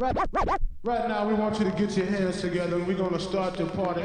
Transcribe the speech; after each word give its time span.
Right, 0.00 0.16
right, 0.16 0.60
right 0.82 1.08
now, 1.08 1.28
we 1.28 1.34
want 1.34 1.58
you 1.58 1.66
to 1.66 1.76
get 1.76 1.94
your 1.94 2.06
hands 2.06 2.40
together 2.40 2.76
and 2.76 2.86
we're 2.86 2.96
going 2.96 3.12
to 3.12 3.20
start 3.20 3.58
the 3.58 3.66
party. 3.66 4.02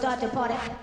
Gonna 0.00 0.16
start 0.16 0.20
the 0.20 0.36
party. 0.36 0.73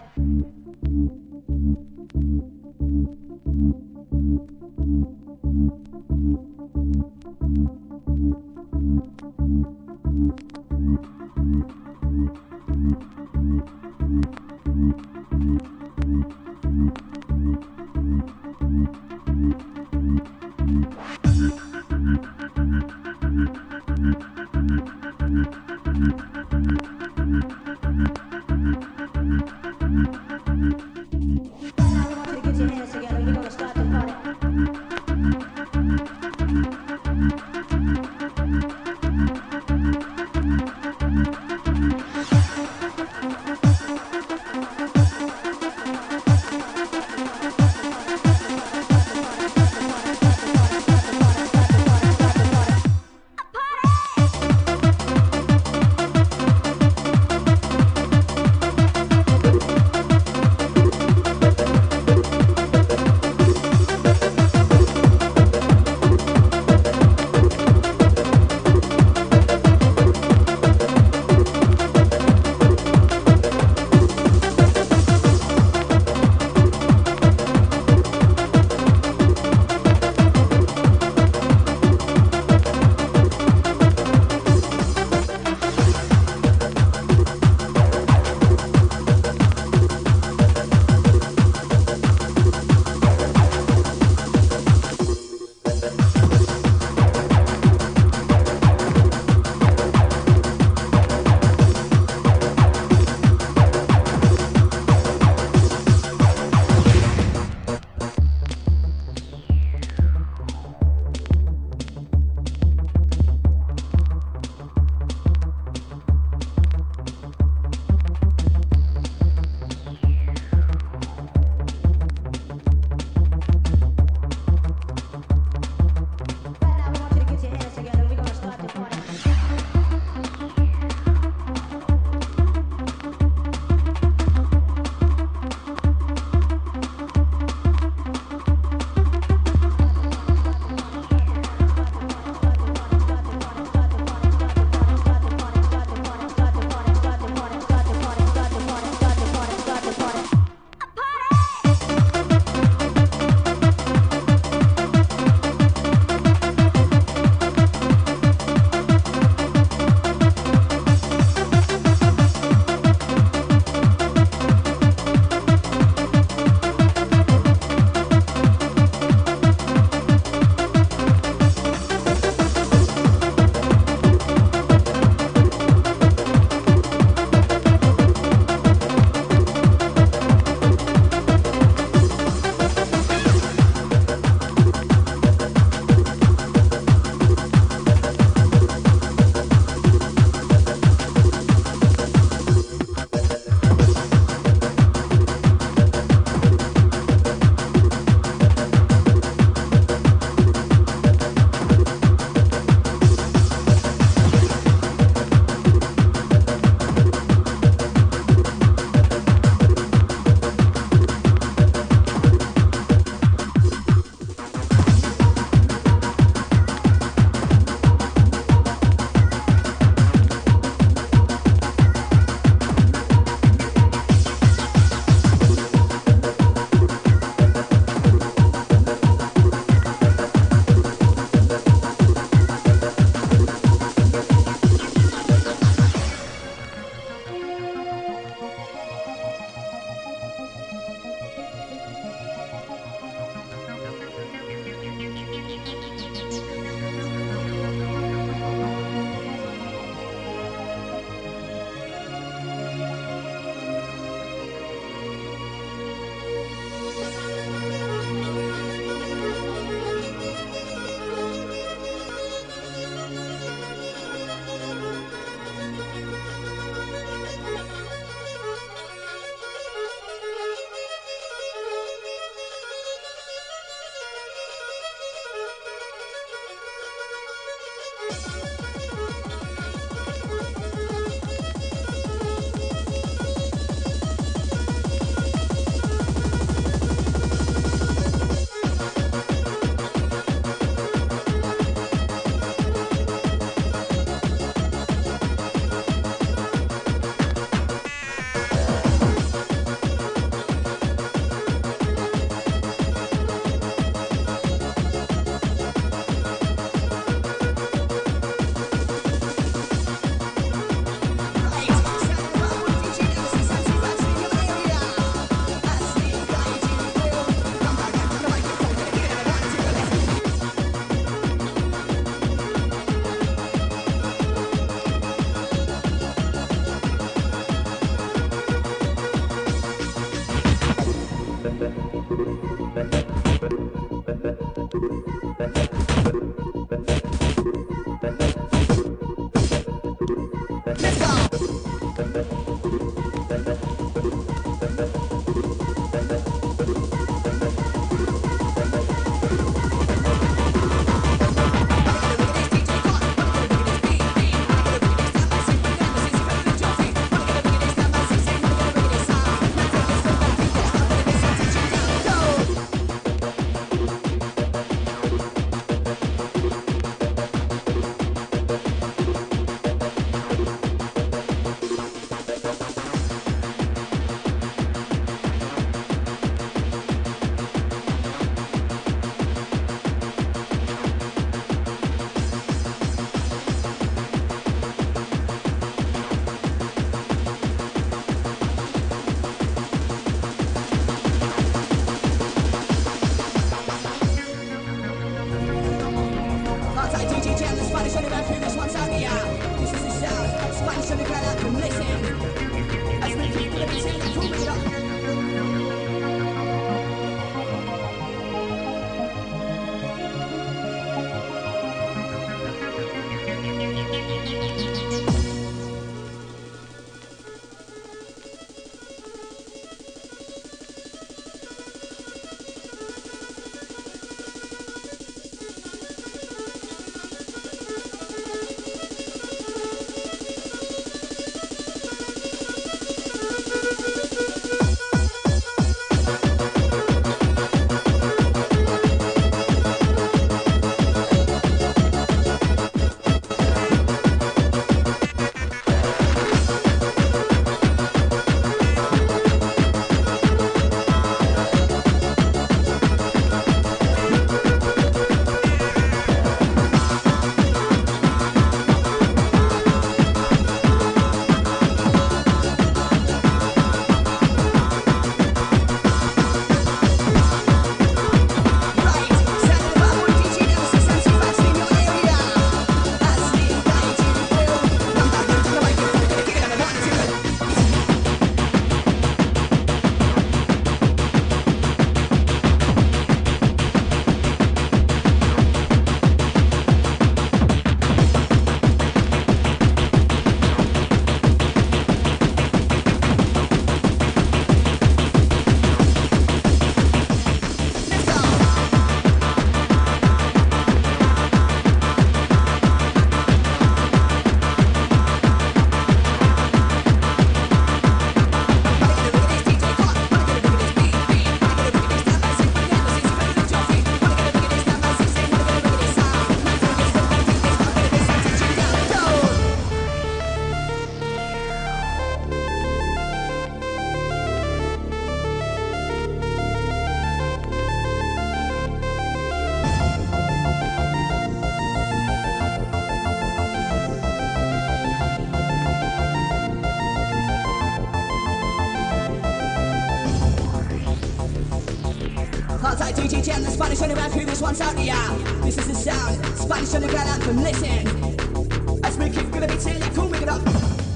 This 545.43 545.57
is 545.57 545.67
the 545.67 545.73
sound. 545.73 546.25
Spanish 546.37 546.73
underground 546.73 547.09
anthem. 547.09 547.43
Listen. 547.43 548.85
As 548.85 548.97
we 548.97 549.09
keep 549.09 549.31
gonna 549.31 549.47
be 549.47 549.57
telling, 549.57 549.93
cool, 549.93 550.07
make 550.09 550.21
it 550.21 550.29
up. 550.29 550.90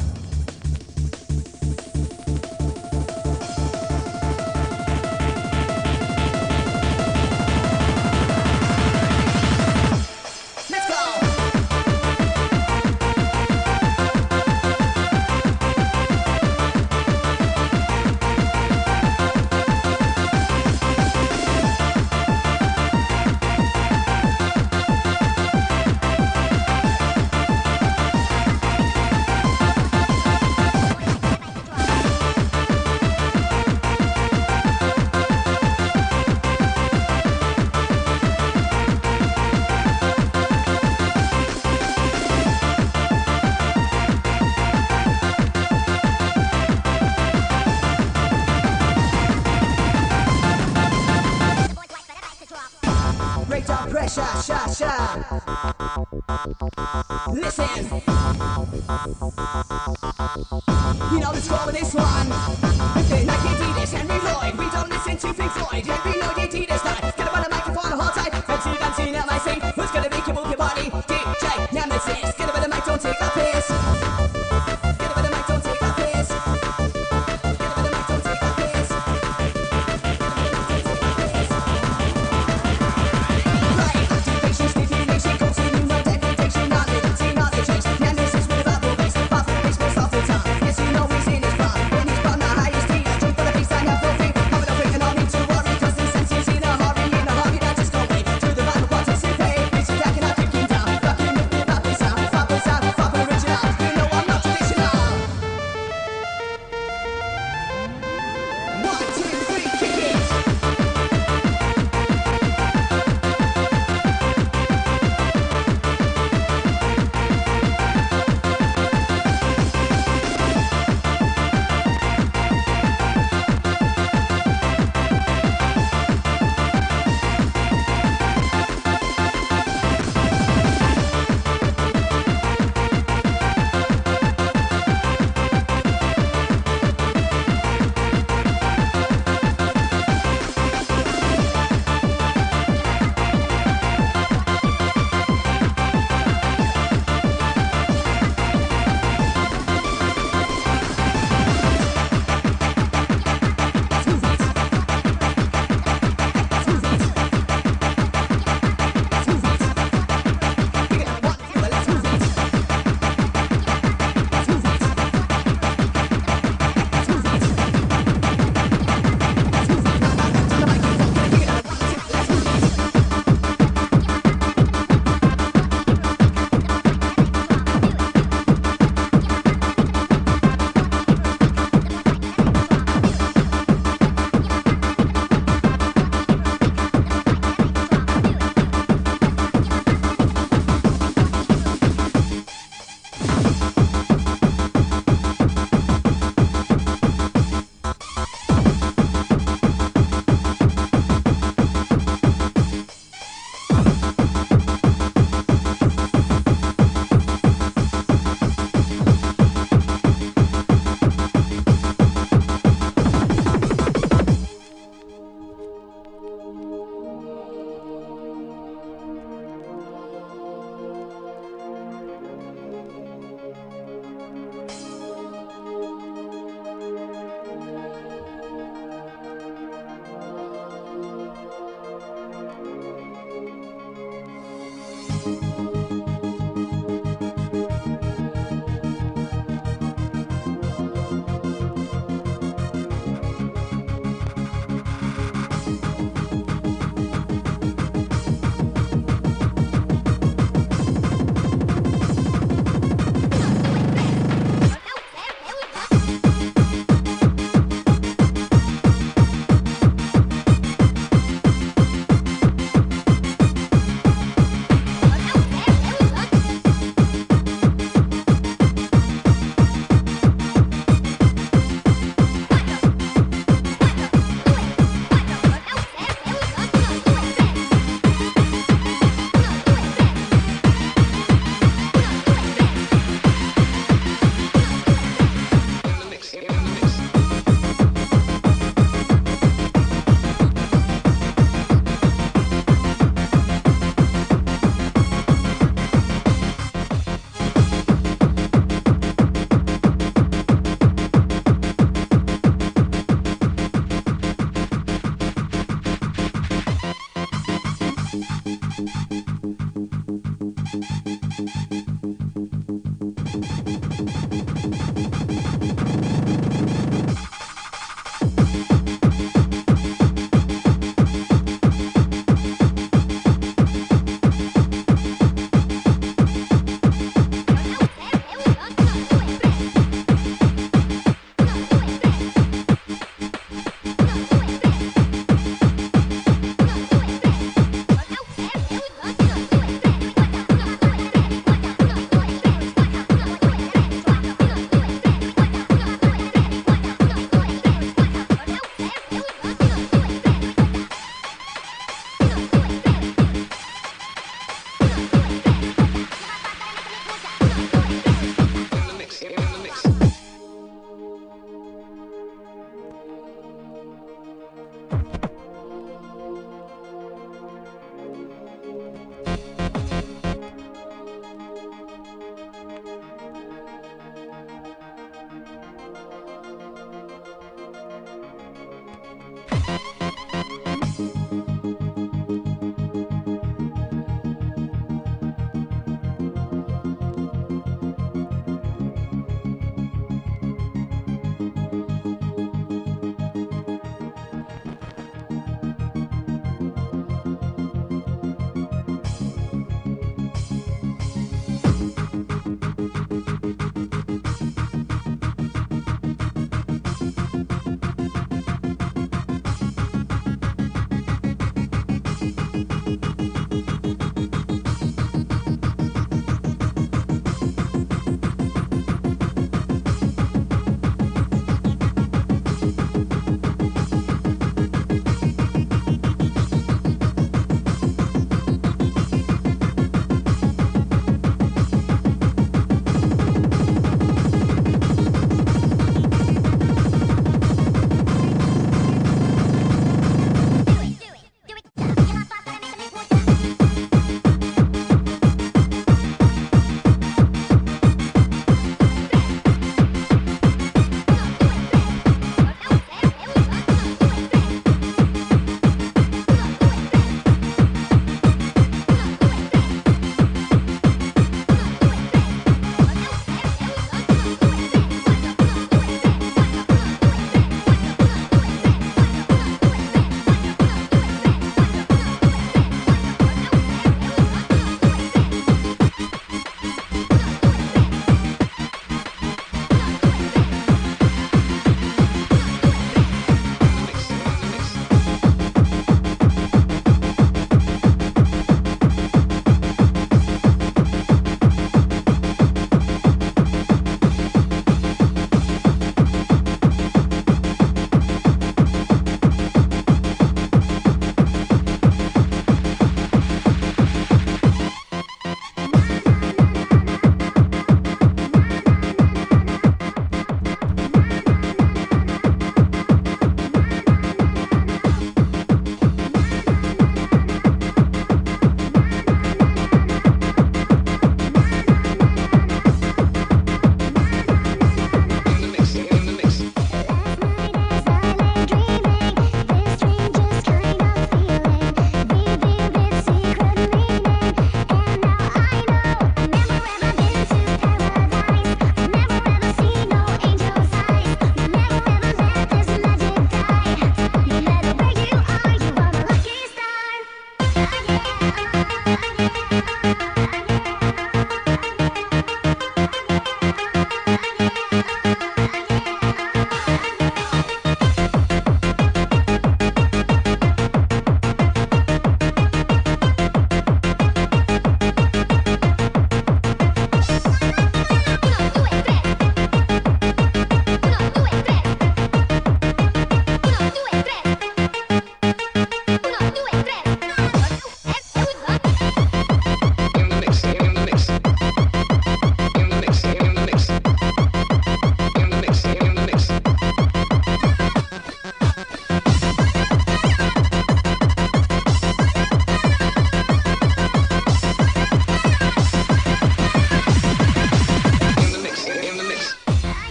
Ya 71.71 71.85
me 71.87 72.54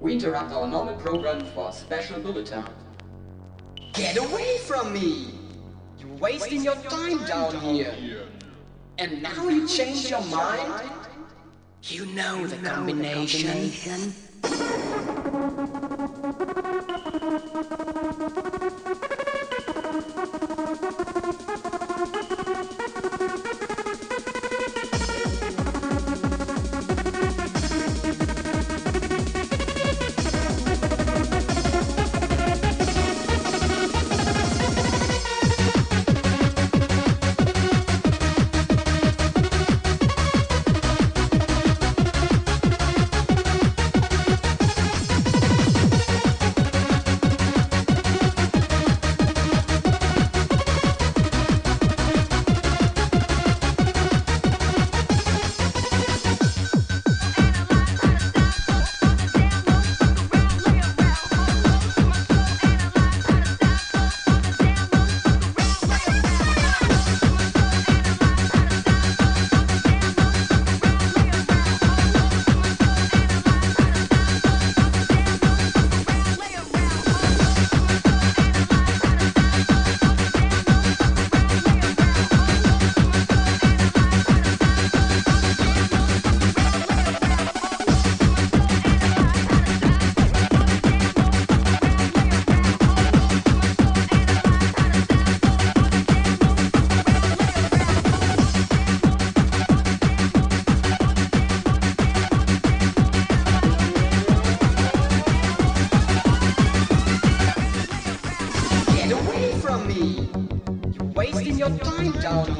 We 0.00 0.12
interrupt 0.12 0.52
our 0.52 0.68
normal 0.68 0.94
program 0.96 1.44
for 1.46 1.70
a 1.70 1.72
special 1.72 2.20
bulletin. 2.20 2.64
Get 3.94 4.16
away 4.16 4.58
from 4.58 4.92
me! 4.92 5.34
You're 5.98 6.16
wasting 6.18 6.62
your 6.62 6.76
time 6.76 7.24
down 7.24 7.58
here. 7.60 8.28
And 8.98 9.22
now 9.22 9.48
you 9.48 9.66
change 9.66 10.08
your 10.08 10.22
mind? 10.26 10.88
You 11.82 12.06
know 12.06 12.46
the 12.46 12.56
combination. 12.58 14.14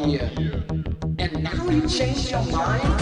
Here. 0.07 0.31
And 1.19 1.43
now 1.43 1.69
you 1.69 1.89
change 1.89 2.31
your 2.31 2.43
mind? 2.45 2.96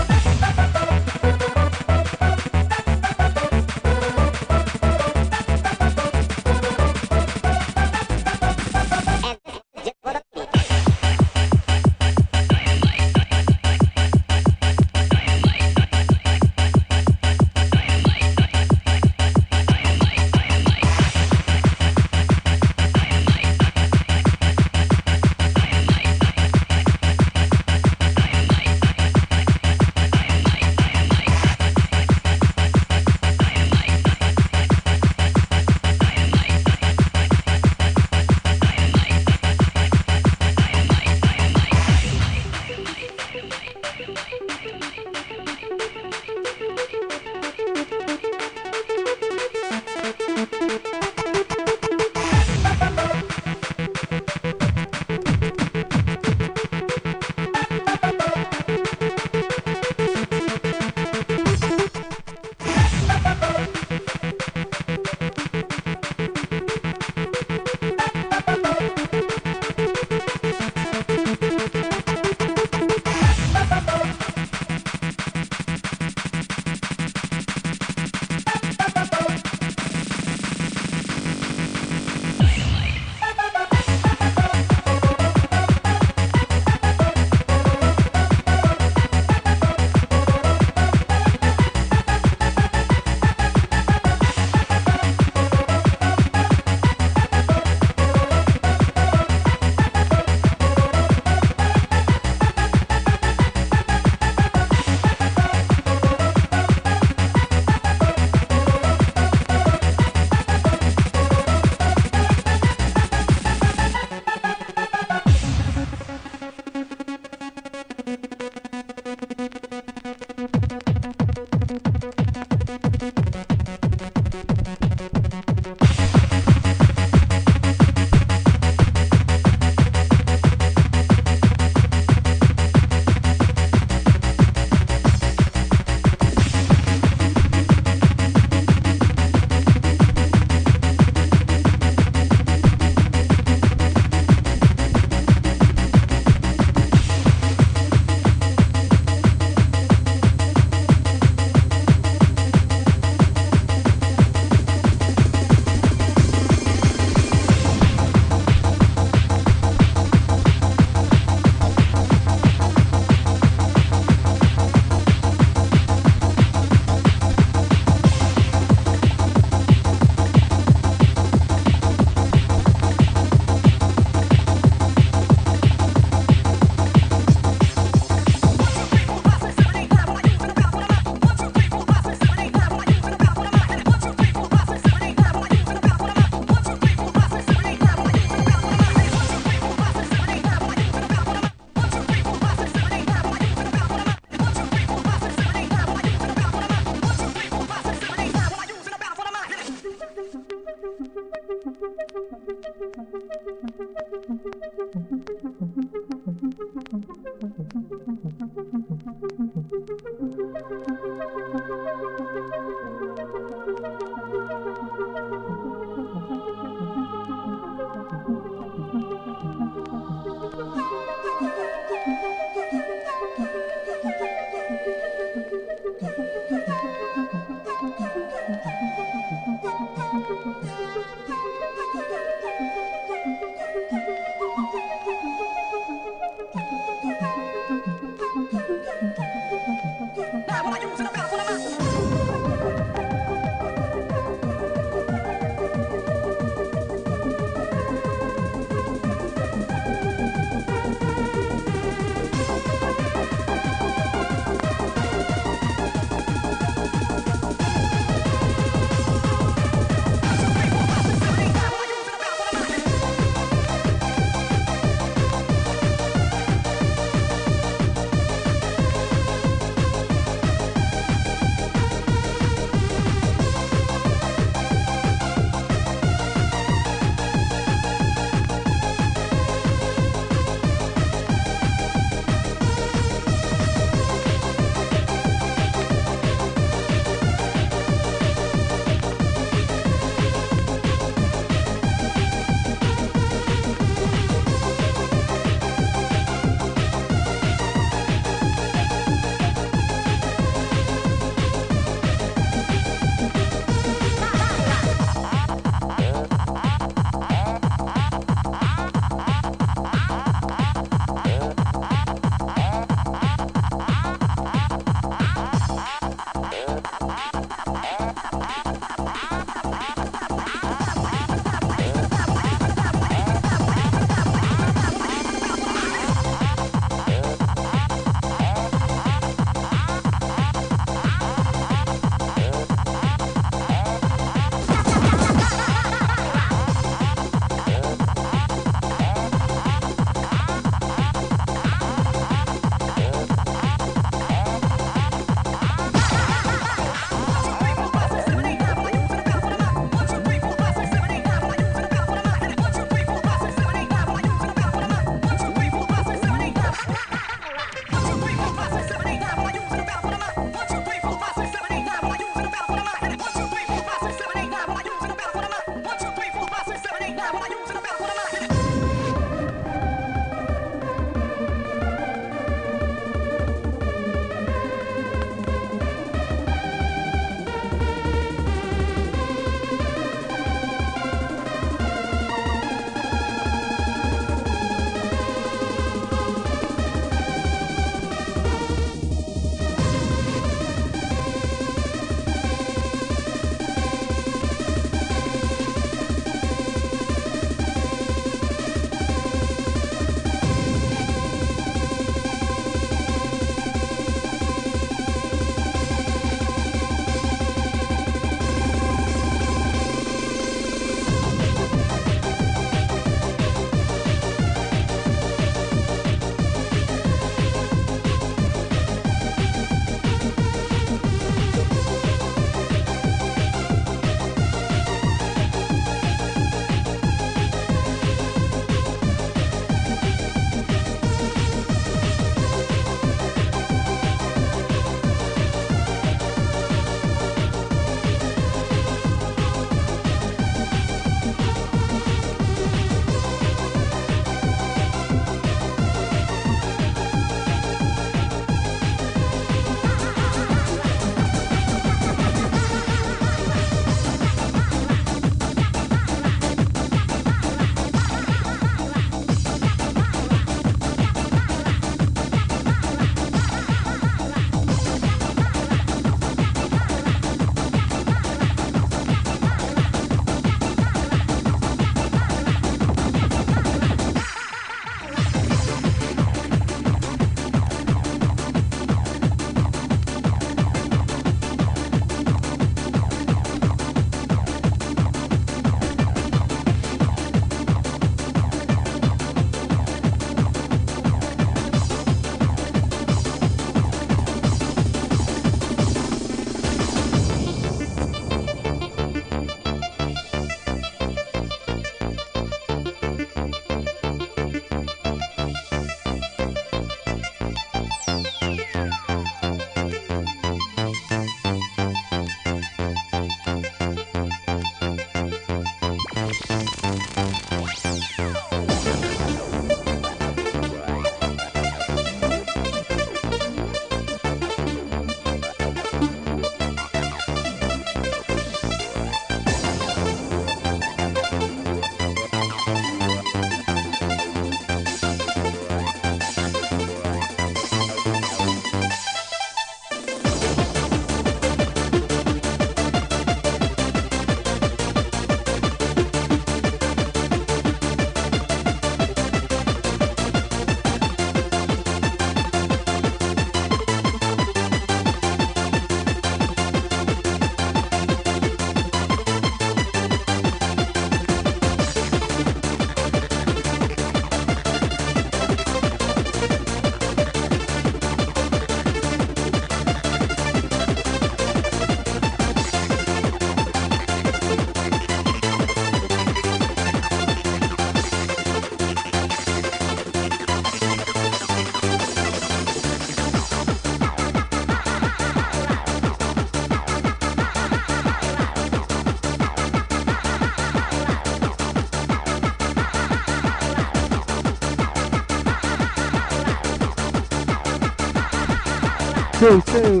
Two, 599.48 599.62
two. 599.62 600.00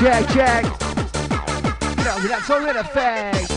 Check, 0.00 0.26
check. 0.30 0.64
Know, 1.98 2.18
that's 2.26 2.48
all 2.48 2.66
in 2.66 2.76
effect. 2.76 3.50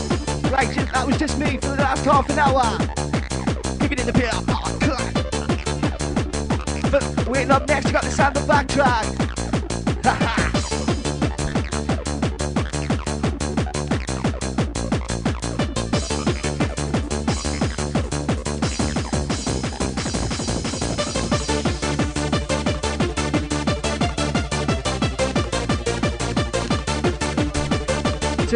Right, 0.52 0.70
just, 0.74 0.92
that 0.92 1.06
was 1.06 1.16
just 1.16 1.38
me 1.38 1.56
for 1.56 1.68
the 1.68 1.76
last 1.76 2.04
half 2.04 2.28
an 2.28 2.38
hour. 2.38 2.78
Give 3.78 3.92
it 3.92 4.00
in 4.00 4.06
the 4.06 4.12
pit. 4.12 4.28
Oh. 4.34 4.66
But 6.90 7.28
waiting 7.28 7.50
up 7.50 7.66
next, 7.66 7.86
you 7.86 7.92
got 7.92 8.04
the 8.04 8.10
sound 8.10 8.36
of 8.36 8.42
backtrack. 8.42 9.16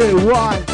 Two, 0.01 0.17
one. 0.25 0.70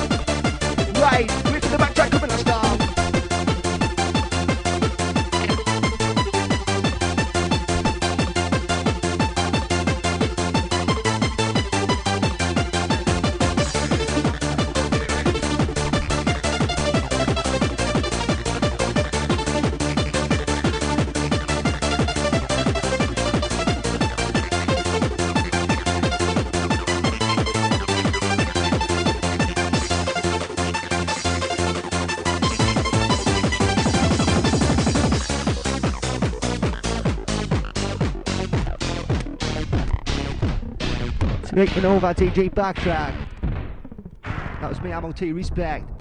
Taking 41.58 41.86
over 41.86 42.14
DJ 42.14 42.54
Backtrack. 42.54 43.16
That 44.62 44.70
was 44.70 44.80
me, 44.80 44.92
Ammo 44.92 45.12
T, 45.12 45.32
respect. 45.32 45.97